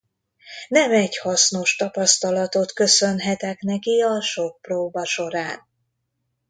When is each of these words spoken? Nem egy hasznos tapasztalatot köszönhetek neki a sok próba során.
Nem 0.69 0.91
egy 0.91 1.17
hasznos 1.17 1.75
tapasztalatot 1.75 2.71
köszönhetek 2.73 3.59
neki 3.61 4.01
a 4.01 4.21
sok 4.21 4.61
próba 4.61 5.05
során. 5.05 5.59